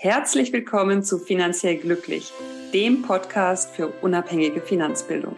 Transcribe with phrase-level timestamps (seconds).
[0.00, 2.32] Herzlich willkommen zu Finanziell Glücklich,
[2.72, 5.36] dem Podcast für unabhängige Finanzbildung.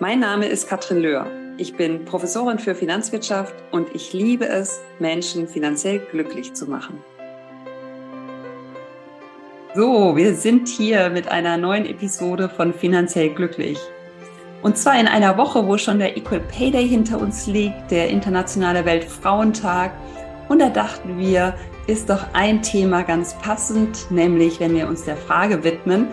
[0.00, 1.26] Mein Name ist Katrin Löhr.
[1.58, 6.98] Ich bin Professorin für Finanzwirtschaft und ich liebe es, Menschen finanziell glücklich zu machen.
[9.74, 13.78] So, wir sind hier mit einer neuen Episode von Finanziell Glücklich.
[14.62, 18.08] Und zwar in einer Woche, wo schon der Equal Pay Day hinter uns liegt, der
[18.08, 19.92] internationale Weltfrauentag.
[20.48, 21.54] Und da dachten wir,
[21.86, 26.08] ist doch ein Thema ganz passend, nämlich wenn wir uns der Frage widmen,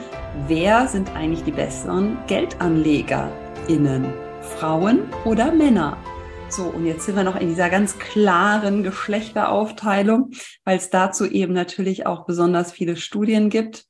[0.48, 4.14] wer sind eigentlich die besseren GeldanlegerInnen?
[4.42, 5.98] Frauen oder Männer?
[6.50, 10.32] So, und jetzt sind wir noch in dieser ganz klaren Geschlechteraufteilung,
[10.66, 13.86] weil es dazu eben natürlich auch besonders viele Studien gibt.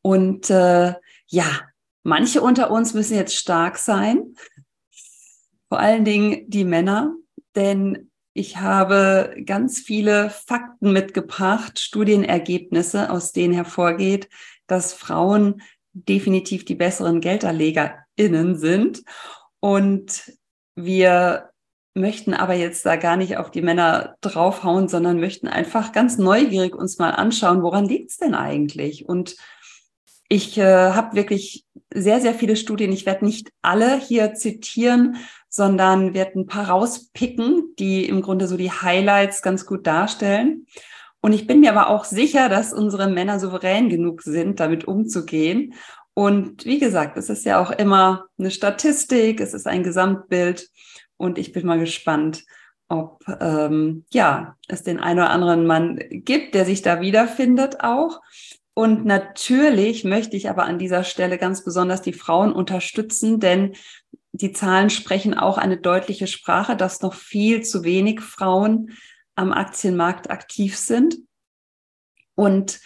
[0.00, 0.94] Und äh,
[1.26, 1.60] ja,
[2.02, 4.34] manche unter uns müssen jetzt stark sein,
[5.68, 7.14] vor allen Dingen die Männer,
[7.54, 14.28] denn ich habe ganz viele Fakten mitgebracht, Studienergebnisse, aus denen hervorgeht,
[14.66, 15.62] dass Frauen
[15.92, 19.02] definitiv die besseren GeldanlegerInnen sind.
[19.58, 20.32] Und
[20.76, 21.50] wir
[21.94, 26.76] möchten aber jetzt da gar nicht auf die Männer draufhauen, sondern möchten einfach ganz neugierig
[26.76, 29.08] uns mal anschauen, woran liegt es denn eigentlich?
[29.08, 29.36] Und
[30.28, 32.92] ich äh, habe wirklich sehr, sehr viele Studien.
[32.92, 35.16] Ich werde nicht alle hier zitieren,
[35.50, 40.66] sondern werde ein paar rauspicken, die im Grunde so die Highlights ganz gut darstellen.
[41.20, 45.74] Und ich bin mir aber auch sicher, dass unsere Männer souverän genug sind, damit umzugehen.
[46.14, 50.70] Und wie gesagt, es ist ja auch immer eine Statistik, es ist ein Gesamtbild.
[51.16, 52.44] Und ich bin mal gespannt,
[52.88, 58.20] ob ähm, ja es den einen oder anderen Mann gibt, der sich da wiederfindet auch.
[58.72, 63.74] Und natürlich möchte ich aber an dieser Stelle ganz besonders die Frauen unterstützen, denn
[64.40, 68.96] die Zahlen sprechen auch eine deutliche Sprache, dass noch viel zu wenig Frauen
[69.34, 71.16] am Aktienmarkt aktiv sind.
[72.34, 72.80] Und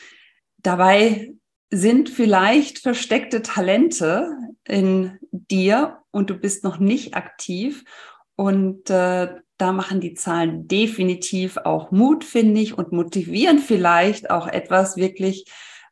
[0.58, 1.34] dabei
[1.70, 4.30] sind vielleicht versteckte Talente
[4.66, 7.84] in dir und du bist noch nicht aktiv.
[8.36, 14.48] Und äh, da machen die Zahlen definitiv auch Mut, finde ich, und motivieren vielleicht auch
[14.48, 15.44] etwas wirklich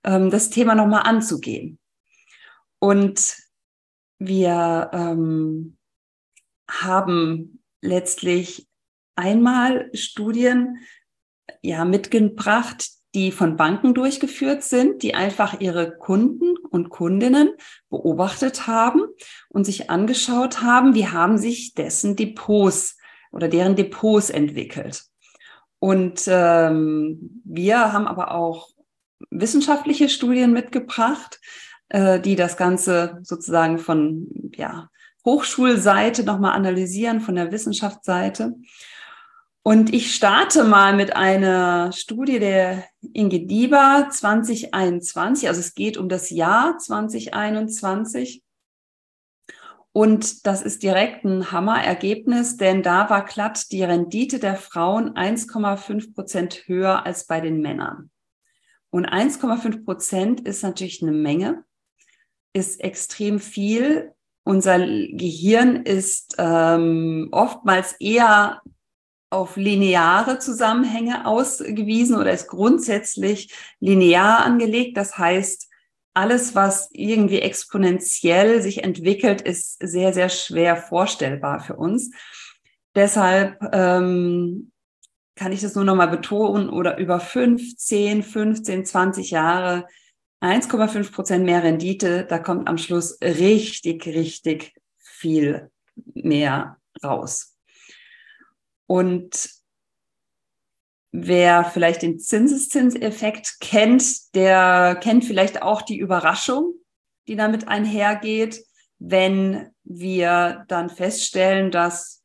[0.05, 1.79] ähm, das Thema nochmal anzugehen.
[2.79, 3.37] Und
[4.27, 5.77] wir ähm,
[6.71, 8.69] haben letztlich
[9.17, 10.79] einmal Studien
[11.63, 17.53] ja mitgebracht, die von Banken durchgeführt sind, die einfach ihre Kunden und Kundinnen
[17.91, 19.03] beobachtet haben
[19.51, 22.97] und sich angeschaut haben, wie haben sich dessen Depots
[23.31, 25.05] oder deren Depots entwickelt.
[25.79, 28.69] Und ähm, wir haben aber auch
[29.31, 31.41] wissenschaftliche Studien mitgebracht,
[31.93, 34.27] äh, die das Ganze sozusagen von
[34.57, 34.89] ja,
[35.27, 38.55] Hochschulseite nochmal analysieren, von der Wissenschaftsseite.
[39.63, 45.49] Und ich starte mal mit einer Studie der Inge Dieber 2021.
[45.49, 48.43] Also es geht um das Jahr 2021.
[49.93, 56.15] Und das ist direkt ein Hammerergebnis, denn da war glatt die Rendite der Frauen 1,5
[56.15, 58.11] Prozent höher als bei den Männern.
[58.89, 61.65] Und 1,5 Prozent ist natürlich eine Menge,
[62.53, 64.13] ist extrem viel.
[64.45, 68.61] Unser Gehirn ist ähm, oftmals eher
[69.31, 74.97] auf lineare Zusammenhänge ausgewiesen oder ist grundsätzlich linear angelegt.
[74.97, 75.69] Das heißt,
[76.15, 82.11] alles, was irgendwie exponentiell sich entwickelt, ist sehr, sehr schwer vorstellbar für uns.
[82.95, 84.73] Deshalb ähm,
[85.35, 89.87] kann ich das nur nochmal betonen, oder über 15, 15, 20 Jahre
[90.43, 95.71] 1,5 Prozent mehr Rendite, da kommt am Schluss richtig, richtig viel
[96.15, 97.57] mehr raus.
[98.87, 99.51] Und
[101.13, 106.75] wer vielleicht den Zinseszinseffekt kennt, der kennt vielleicht auch die Überraschung,
[107.29, 108.65] die damit einhergeht,
[108.99, 112.23] wenn wir dann feststellen, dass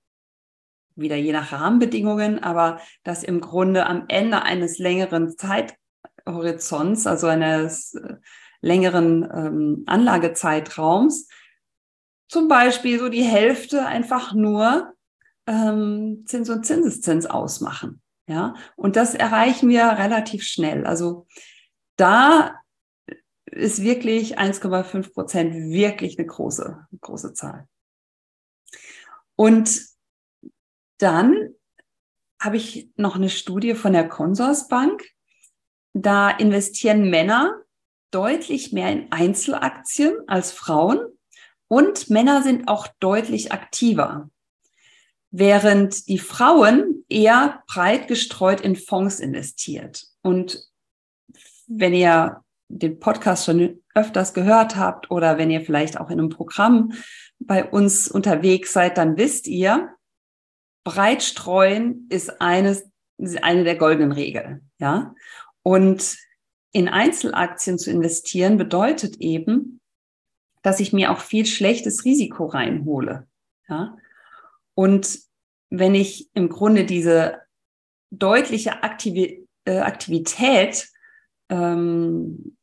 [0.95, 5.37] wieder je nach Rahmenbedingungen, aber dass im Grunde am Ende eines längeren
[6.27, 8.15] Zeithorizonts, also eines äh,
[8.61, 11.27] längeren ähm, Anlagezeitraums,
[12.27, 14.93] zum Beispiel so die Hälfte einfach nur
[15.45, 18.01] ähm, Zins und Zinseszins ausmachen.
[18.29, 20.85] Ja, und das erreichen wir relativ schnell.
[20.85, 21.27] Also
[21.95, 22.55] da
[23.45, 27.69] ist wirklich 1,5 Prozent wirklich eine große, große Zahl.
[29.37, 29.79] Und
[30.97, 31.53] dann
[32.41, 35.05] habe ich noch eine Studie von der Consorsbank.
[35.99, 37.63] Da investieren Männer
[38.11, 40.99] deutlich mehr in Einzelaktien als Frauen
[41.67, 44.29] und Männer sind auch deutlich aktiver,
[45.31, 50.05] während die Frauen eher breit gestreut in Fonds investiert.
[50.21, 50.63] Und
[51.65, 56.29] wenn ihr den Podcast schon öfters gehört habt oder wenn ihr vielleicht auch in einem
[56.29, 56.93] Programm
[57.39, 59.89] bei uns unterwegs seid, dann wisst ihr,
[60.83, 62.87] breit streuen ist eines,
[63.41, 65.15] eine der goldenen Regeln, ja.
[65.67, 66.17] Und
[66.71, 69.81] in Einzelaktien zu investieren bedeutet eben,
[70.61, 73.27] dass ich mir auch viel schlechtes Risiko reinhole,
[73.67, 73.97] ja.
[74.75, 75.19] Und
[75.69, 77.41] wenn ich im Grunde diese
[78.11, 80.87] deutliche Aktivi äh, Aktivität
[81.49, 82.55] ähm,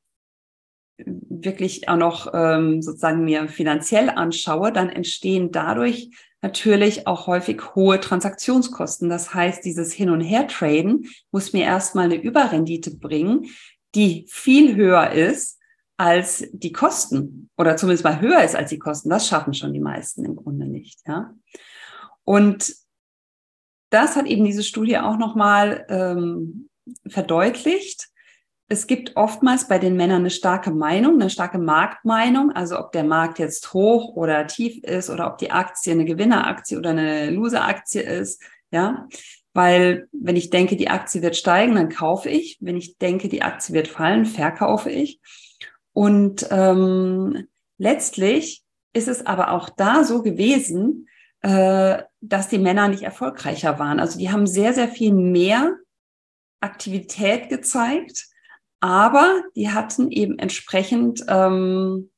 [0.96, 6.08] wirklich auch noch ähm, sozusagen mir finanziell anschaue, dann entstehen dadurch
[6.44, 9.08] natürlich auch häufig hohe Transaktionskosten.
[9.08, 13.46] Das heißt, dieses Hin- und Her-Traden muss mir erstmal eine Überrendite bringen,
[13.94, 15.58] die viel höher ist
[15.96, 19.08] als die Kosten oder zumindest mal höher ist als die Kosten.
[19.08, 21.00] Das schaffen schon die meisten im Grunde nicht.
[21.06, 21.32] Ja.
[22.24, 22.74] Und
[23.88, 26.68] das hat eben diese Studie auch nochmal ähm,
[27.06, 28.08] verdeutlicht.
[28.68, 33.04] Es gibt oftmals bei den Männern eine starke Meinung, eine starke Marktmeinung, also ob der
[33.04, 38.00] Markt jetzt hoch oder tief ist oder ob die Aktie eine Gewinneraktie oder eine Loseraktie
[38.00, 39.06] ist, ja.
[39.52, 42.58] Weil wenn ich denke, die Aktie wird steigen, dann kaufe ich.
[42.60, 45.20] Wenn ich denke, die Aktie wird fallen, verkaufe ich.
[45.92, 47.46] Und ähm,
[47.78, 51.08] letztlich ist es aber auch da so gewesen,
[51.42, 54.00] äh, dass die Männer nicht erfolgreicher waren.
[54.00, 55.76] Also die haben sehr, sehr viel mehr
[56.60, 58.26] Aktivität gezeigt,
[58.84, 62.10] aber die hatten eben entsprechend ähm,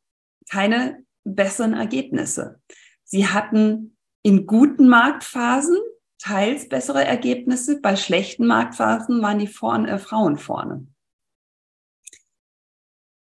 [0.51, 2.61] keine besseren Ergebnisse.
[3.05, 5.77] Sie hatten in guten Marktphasen
[6.19, 10.89] teils bessere Ergebnisse, bei schlechten Marktphasen waren die vorne, äh, Frauen vorne.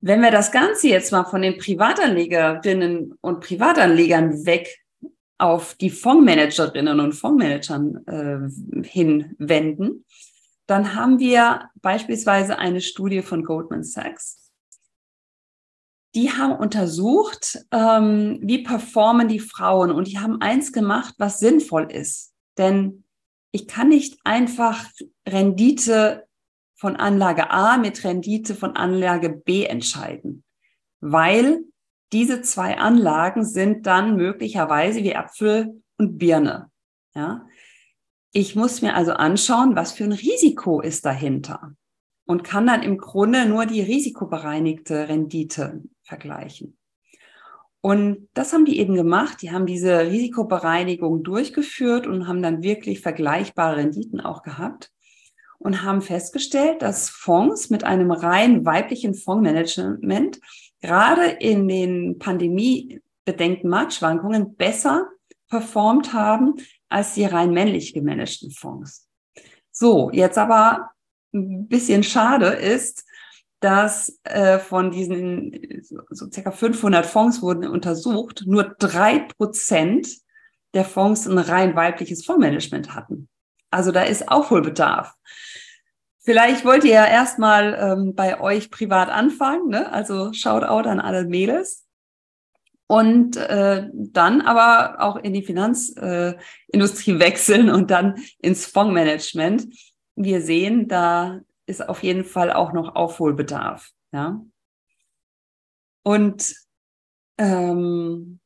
[0.02, 4.84] Wenn wir das Ganze jetzt mal von den Privatanlegerinnen und Privatanlegern weg
[5.38, 10.04] auf die Fondsmanagerinnen und Fondsmanagern äh, hinwenden,
[10.72, 14.54] dann haben wir beispielsweise eine Studie von Goldman Sachs.
[16.16, 21.92] Die haben untersucht, ähm, wie performen die Frauen und die haben eins gemacht, was sinnvoll
[21.92, 22.34] ist.
[22.58, 23.04] Denn
[23.52, 24.86] ich kann nicht einfach
[25.28, 26.26] Rendite
[26.76, 30.46] von Anlage A mit Rendite von Anlage B entscheiden,
[31.02, 31.66] weil
[32.14, 36.72] diese zwei Anlagen sind dann möglicherweise wie Apfel und Birne.
[37.14, 37.46] Ja?
[38.34, 41.74] Ich muss mir also anschauen, was für ein Risiko ist dahinter
[42.26, 46.78] und kann dann im Grunde nur die risikobereinigte Rendite vergleichen.
[47.82, 49.42] Und das haben die eben gemacht.
[49.42, 54.92] Die haben diese Risikobereinigung durchgeführt und haben dann wirklich vergleichbare Renditen auch gehabt
[55.58, 60.40] und haben festgestellt, dass Fonds mit einem rein weiblichen Fondsmanagement
[60.80, 65.10] gerade in den pandemiebedingten Marktschwankungen besser
[65.50, 66.56] performt haben
[66.92, 69.08] als die rein männlich gemanagten Fonds.
[69.72, 70.92] So, jetzt aber
[71.34, 73.06] ein bisschen schade ist,
[73.62, 80.08] dass äh, von diesen so, circa 500 Fonds wurden untersucht, nur drei Prozent
[80.74, 83.30] der Fonds ein rein weibliches Fondsmanagement hatten.
[83.70, 85.14] Also da ist Aufholbedarf.
[86.20, 89.92] Vielleicht wollt ihr ja erstmal ähm, bei euch privat anfangen, ne?
[89.92, 91.81] also Shoutout an alle Mädels.
[92.92, 99.66] Und äh, dann aber auch in die Finanzindustrie äh, wechseln und dann ins Fondsmanagement.
[100.18, 103.92] Wir sehen, da ist auf jeden Fall auch noch Aufholbedarf.
[104.12, 104.46] Ja?
[106.04, 106.54] Und
[107.38, 108.42] ähm,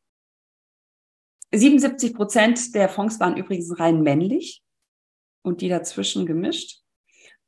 [1.51, 4.61] 77 Prozent der Fonds waren übrigens rein männlich
[5.41, 6.83] und die dazwischen gemischt.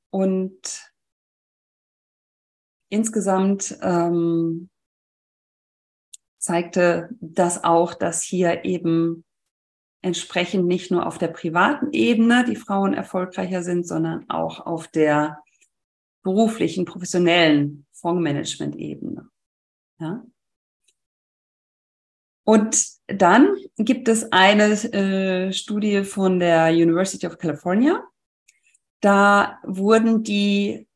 [0.09, 0.91] Und
[2.89, 4.71] insgesamt ähm,
[6.37, 9.23] zeigte das auch, dass hier eben
[10.01, 15.43] entsprechend nicht nur auf der privaten Ebene die Frauen erfolgreicher sind, sondern auch auf der
[16.23, 19.29] beruflichen, professionellen Fondsmanagement-Ebene.
[19.99, 20.23] Ja?
[22.43, 28.03] Und dann gibt es eine äh, Studie von der University of California,
[29.01, 30.87] da wurden die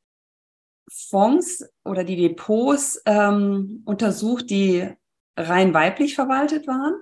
[0.89, 4.89] Fonds oder die Depots ähm, untersucht, die
[5.37, 6.93] rein weiblich verwaltet waren.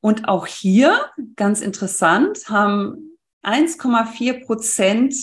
[0.00, 5.14] Und auch hier, ganz interessant, haben 1,4 Prozent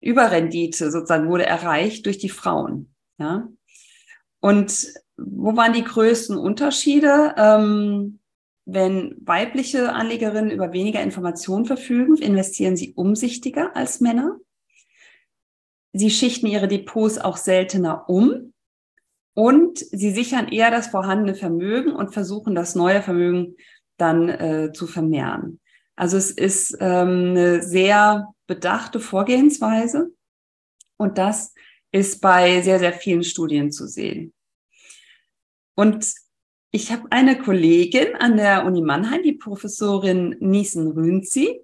[0.00, 2.94] Überrendite sozusagen wurde erreicht durch die Frauen.
[3.18, 3.48] Ja.
[4.40, 7.34] Und wo waren die größten Unterschiede?
[7.38, 8.18] Ähm,
[8.66, 14.38] wenn weibliche Anlegerinnen über weniger Informationen verfügen, investieren sie umsichtiger als Männer.
[15.92, 18.53] Sie schichten ihre Depots auch seltener um
[19.34, 23.56] und sie sichern eher das vorhandene Vermögen und versuchen das neue Vermögen
[23.96, 25.60] dann äh, zu vermehren.
[25.96, 30.10] Also es ist ähm, eine sehr bedachte Vorgehensweise
[30.96, 31.54] und das
[31.92, 34.32] ist bei sehr, sehr vielen Studien zu sehen.
[35.76, 36.12] Und
[36.70, 41.60] ich habe eine Kollegin an der Uni Mannheim, die Professorin Niesen Rünzi,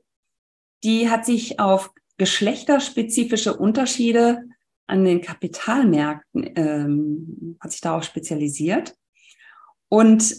[0.85, 4.45] die hat sich auf geschlechterspezifische Unterschiede
[4.91, 8.95] an den Kapitalmärkten, ähm, hat sich darauf spezialisiert.
[9.89, 10.35] Und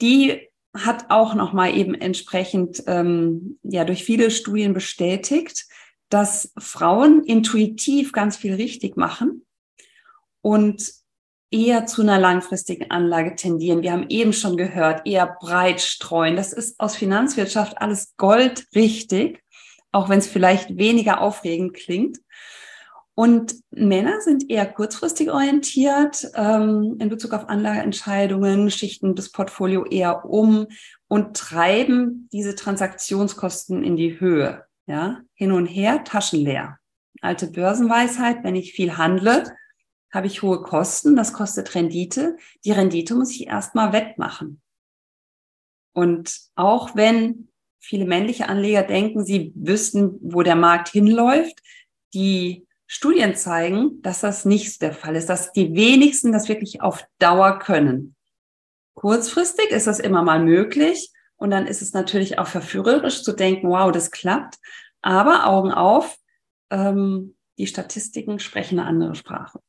[0.00, 5.66] die hat auch nochmal eben entsprechend ähm, ja durch viele Studien bestätigt,
[6.08, 9.44] dass Frauen intuitiv ganz viel richtig machen
[10.42, 10.92] und
[11.52, 13.82] eher zu einer langfristigen Anlage tendieren.
[13.82, 16.36] Wir haben eben schon gehört, eher breit streuen.
[16.36, 19.42] Das ist aus Finanzwirtschaft alles goldrichtig,
[19.90, 22.18] auch wenn es vielleicht weniger aufregend klingt.
[23.20, 30.24] Und Männer sind eher kurzfristig orientiert ähm, in Bezug auf Anlageentscheidungen, schichten das Portfolio eher
[30.24, 30.68] um
[31.06, 34.64] und treiben diese Transaktionskosten in die Höhe.
[34.86, 36.78] Ja, hin und her, Taschen leer.
[37.20, 39.44] Alte Börsenweisheit, wenn ich viel handle,
[40.10, 42.38] habe ich hohe Kosten, das kostet Rendite.
[42.64, 44.62] Die Rendite muss ich erstmal wettmachen.
[45.92, 47.48] Und auch wenn
[47.80, 51.60] viele männliche Anleger denken, sie wüssten, wo der Markt hinläuft,
[52.14, 57.04] die Studien zeigen, dass das nicht der Fall ist, dass die wenigsten das wirklich auf
[57.20, 58.16] Dauer können.
[58.94, 63.68] Kurzfristig ist das immer mal möglich und dann ist es natürlich auch verführerisch zu denken,
[63.68, 64.56] wow, das klappt.
[65.02, 66.18] Aber Augen auf,
[66.70, 69.60] ähm, die Statistiken sprechen eine andere Sprache.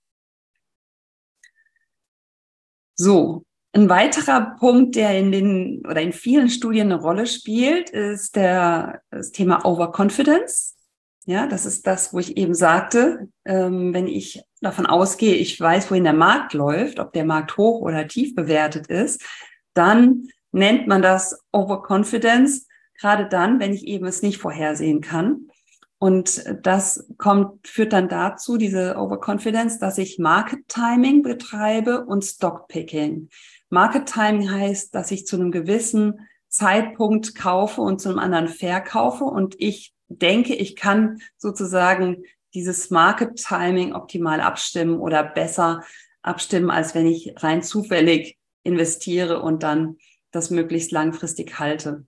[2.95, 8.35] So, ein weiterer Punkt, der in den oder in vielen Studien eine Rolle spielt, ist
[8.35, 10.75] der, das Thema Overconfidence.
[11.25, 15.91] Ja, das ist das, wo ich eben sagte, ähm, wenn ich davon ausgehe, ich weiß,
[15.91, 19.21] wohin der Markt läuft, ob der Markt hoch oder tief bewertet ist,
[19.73, 22.67] dann nennt man das Overconfidence,
[22.99, 25.47] gerade dann, wenn ich eben es nicht vorhersehen kann.
[25.99, 32.67] Und das kommt, führt dann dazu, diese Overconfidence, dass ich Market Timing betreibe und Stock
[32.67, 33.29] Picking.
[33.69, 39.25] Market Timing heißt, dass ich zu einem gewissen Zeitpunkt kaufe und zu einem anderen verkaufe
[39.25, 45.83] und ich denke, ich kann sozusagen dieses Market Timing optimal abstimmen oder besser
[46.21, 49.97] abstimmen, als wenn ich rein zufällig investiere und dann
[50.31, 52.05] das möglichst langfristig halte.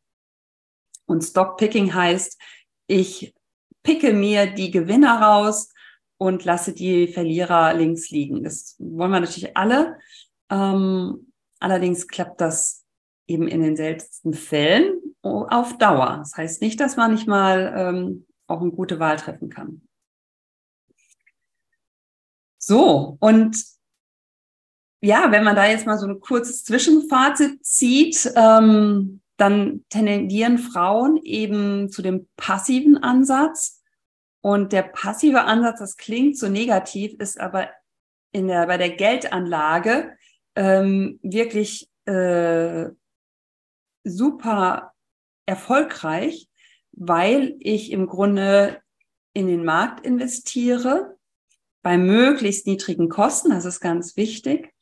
[1.06, 2.40] Und Stock Picking heißt,
[2.88, 3.34] ich
[3.84, 5.74] picke mir die Gewinner raus
[6.18, 8.44] und lasse die Verlierer links liegen.
[8.44, 9.98] Das wollen wir natürlich alle.
[10.50, 12.86] Ähm, allerdings klappt das
[13.28, 16.18] eben in den seltensten Fällen auf Dauer.
[16.20, 19.82] Das heißt nicht, dass man nicht mal ähm, auch eine gute Wahl treffen kann.
[22.58, 23.62] So, und
[25.02, 31.18] ja, wenn man da jetzt mal so ein kurzes Zwischenfazit zieht, ähm, dann tendieren Frauen
[31.18, 33.82] eben zu dem passiven Ansatz.
[34.42, 37.70] Und der passive Ansatz, das klingt so negativ, ist aber
[38.32, 40.16] in der, bei der Geldanlage
[40.56, 42.90] ähm, wirklich äh,
[44.06, 44.93] super
[45.46, 46.48] erfolgreich,
[46.92, 48.82] weil ich im Grunde
[49.34, 51.18] in den Markt investiere
[51.82, 54.74] bei möglichst niedrigen Kosten, das ist ganz wichtig,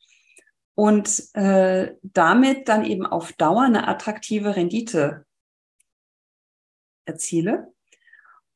[0.74, 5.26] und äh, damit dann eben auf Dauer eine attraktive Rendite
[7.04, 7.72] erziele.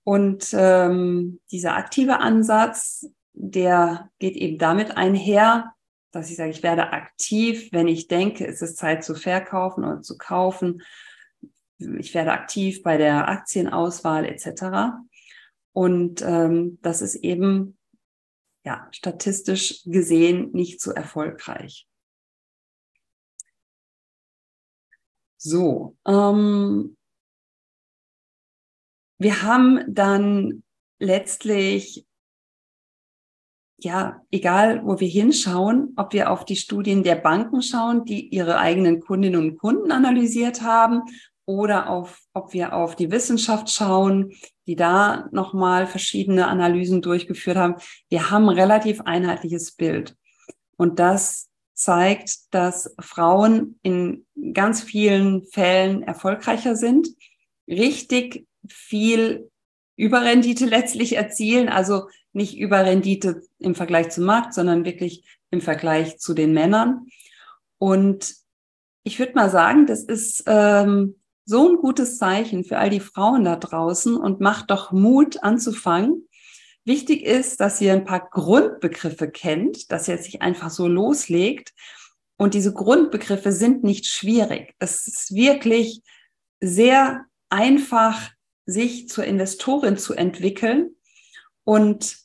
[0.04, 5.74] Und ähm, dieser aktive Ansatz, der geht eben damit einher,
[6.12, 10.00] dass ich sage, ich werde aktiv, wenn ich denke, es ist Zeit zu verkaufen oder
[10.00, 10.82] zu kaufen.
[11.78, 14.96] Ich werde aktiv bei der Aktienauswahl etc.
[15.72, 17.76] Und ähm, das ist eben
[18.64, 21.86] ja statistisch gesehen nicht so erfolgreich.
[25.36, 26.96] So, ähm,
[29.18, 30.64] wir haben dann
[30.98, 32.06] letztlich,
[33.78, 38.58] ja, egal wo wir hinschauen, ob wir auf die Studien der Banken schauen, die ihre
[38.58, 41.02] eigenen Kundinnen und Kunden analysiert haben,
[41.46, 44.32] oder auf, ob wir auf die Wissenschaft schauen,
[44.66, 47.76] die da nochmal verschiedene Analysen durchgeführt haben.
[48.08, 50.16] Wir haben relativ einheitliches Bild.
[50.76, 57.08] Und das zeigt, dass Frauen in ganz vielen Fällen erfolgreicher sind,
[57.68, 59.50] richtig viel
[59.96, 66.34] Überrendite letztlich erzielen, also nicht Überrendite im Vergleich zum Markt, sondern wirklich im Vergleich zu
[66.34, 67.06] den Männern.
[67.78, 68.34] Und
[69.04, 73.44] ich würde mal sagen, das ist ähm, so ein gutes Zeichen für all die Frauen
[73.44, 76.26] da draußen und macht doch Mut anzufangen
[76.86, 81.74] Wichtig ist, dass ihr ein paar Grundbegriffe kennt, dass ihr sich einfach so loslegt.
[82.36, 84.76] Und diese Grundbegriffe sind nicht schwierig.
[84.78, 86.02] Es ist wirklich
[86.60, 88.30] sehr einfach,
[88.66, 90.94] sich zur Investorin zu entwickeln.
[91.64, 92.18] Und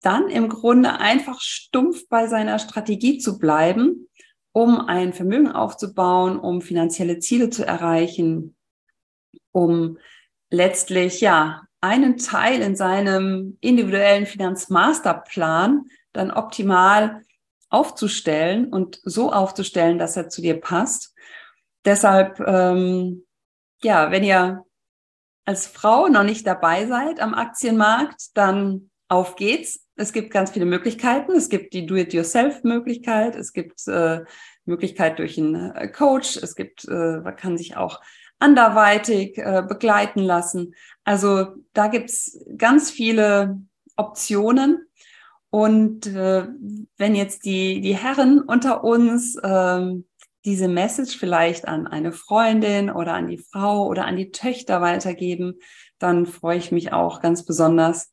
[0.00, 4.08] dann im Grunde einfach stumpf bei seiner Strategie zu bleiben,
[4.52, 8.54] um ein Vermögen aufzubauen, um finanzielle Ziele zu erreichen,
[9.52, 9.98] um
[10.50, 17.22] letztlich ja einen Teil in seinem individuellen Finanzmasterplan dann optimal
[17.70, 21.14] aufzustellen und so aufzustellen, dass er zu dir passt.
[21.84, 23.24] Deshalb, ähm,
[23.82, 24.64] ja, wenn ihr
[25.44, 29.86] als Frau noch nicht dabei seid am Aktienmarkt, dann auf geht's.
[30.02, 31.30] Es gibt ganz viele Möglichkeiten.
[31.30, 33.36] Es gibt die Do-it-yourself-Möglichkeit.
[33.36, 34.24] Es gibt äh,
[34.64, 36.38] Möglichkeit durch einen äh, Coach.
[36.38, 38.00] Es gibt, äh, man kann sich auch
[38.40, 40.74] anderweitig äh, begleiten lassen.
[41.04, 43.60] Also da gibt's ganz viele
[43.96, 44.88] Optionen.
[45.50, 46.48] Und äh,
[46.96, 49.92] wenn jetzt die, die Herren unter uns äh,
[50.44, 55.60] diese Message vielleicht an eine Freundin oder an die Frau oder an die Töchter weitergeben,
[56.00, 58.10] dann freue ich mich auch ganz besonders.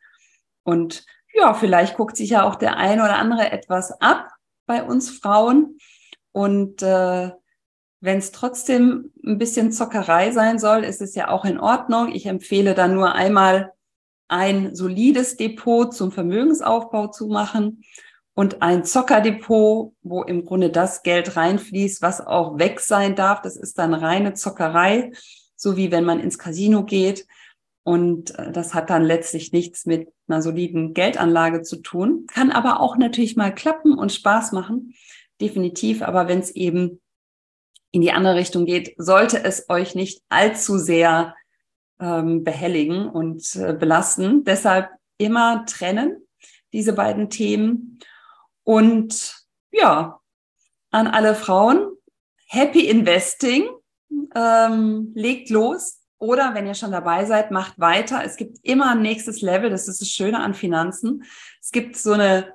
[0.61, 4.29] Und ja, vielleicht guckt sich ja auch der eine oder andere etwas ab
[4.65, 5.77] bei uns Frauen.
[6.31, 7.31] Und äh,
[8.01, 12.11] wenn es trotzdem ein bisschen Zockerei sein soll, ist es ja auch in Ordnung.
[12.13, 13.73] Ich empfehle dann nur einmal
[14.27, 17.83] ein solides Depot zum Vermögensaufbau zu machen
[18.35, 23.41] und ein Zockerdepot, wo im Grunde das Geld reinfließt, was auch weg sein darf.
[23.41, 25.11] Das ist dann reine Zockerei,
[25.55, 27.25] so wie wenn man ins Casino geht.
[27.89, 32.27] Und äh, das hat dann letztlich nichts mit einer soliden Geldanlage zu tun.
[32.31, 34.93] Kann aber auch natürlich mal klappen und Spaß machen.
[35.41, 36.03] Definitiv.
[36.03, 37.01] Aber wenn es eben
[37.89, 41.33] in die andere Richtung geht, sollte es euch nicht allzu sehr
[41.99, 44.43] ähm, behelligen und äh, belasten.
[44.43, 46.27] Deshalb immer trennen,
[46.73, 47.97] diese beiden Themen.
[48.63, 50.19] Und ja,
[50.91, 51.89] an alle Frauen,
[52.49, 53.67] happy investing,
[54.35, 55.98] ähm, legt los.
[56.19, 58.21] Oder wenn ihr schon dabei seid, macht weiter.
[58.23, 59.69] Es gibt immer ein nächstes Level.
[59.69, 61.23] Das ist das Schöne an Finanzen.
[61.61, 62.53] Es gibt so eine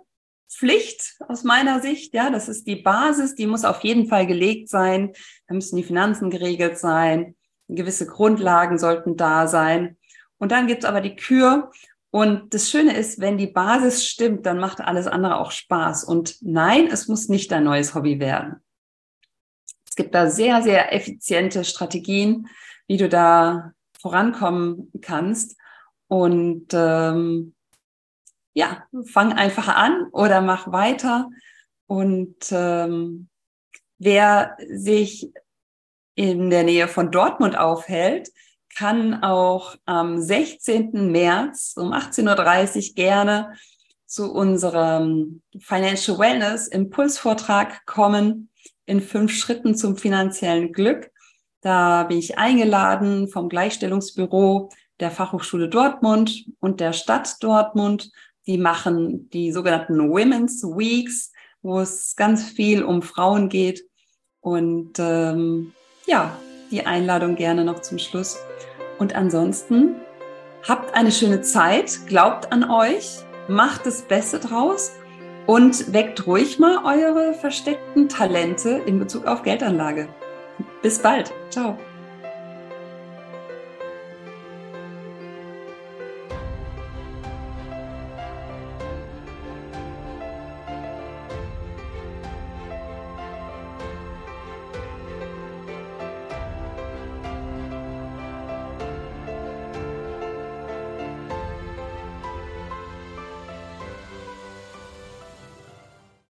[0.50, 2.12] Pflicht aus meiner Sicht.
[2.14, 5.12] Ja, das ist die Basis, die muss auf jeden Fall gelegt sein.
[5.48, 7.34] Da müssen die Finanzen geregelt sein.
[7.68, 9.96] Gewisse Grundlagen sollten da sein.
[10.36, 11.70] Und dann gibt's aber die Kür.
[12.10, 16.04] Und das Schöne ist, wenn die Basis stimmt, dann macht alles andere auch Spaß.
[16.04, 18.56] Und nein, es muss nicht dein neues Hobby werden.
[19.88, 22.48] Es gibt da sehr, sehr effiziente Strategien,
[22.86, 25.56] wie du da vorankommen kannst.
[26.08, 27.54] Und ähm,
[28.52, 31.30] ja, fang einfach an oder mach weiter.
[31.86, 33.28] Und ähm,
[33.98, 35.32] wer sich
[36.14, 38.30] in der Nähe von Dortmund aufhält,
[38.76, 41.10] kann auch am 16.
[41.10, 43.54] März um 18.30 Uhr gerne
[44.06, 48.50] zu unserem Financial Wellness Impulsvortrag kommen
[48.86, 51.10] in fünf Schritten zum finanziellen Glück.
[51.64, 54.68] Da bin ich eingeladen vom Gleichstellungsbüro
[55.00, 58.12] der Fachhochschule Dortmund und der Stadt Dortmund
[58.46, 63.84] die machen die sogenannten Women's Weeks, wo es ganz viel um Frauen geht.
[64.40, 65.72] Und ähm,
[66.06, 66.36] ja,
[66.70, 68.36] die Einladung gerne noch zum Schluss.
[68.98, 69.96] Und ansonsten
[70.68, 74.92] habt eine schöne Zeit, glaubt an euch, macht das Beste draus
[75.46, 80.08] und weckt ruhig mal eure versteckten Talente in Bezug auf Geldanlage.
[80.84, 81.32] Bis bald.
[81.48, 81.78] Ciao.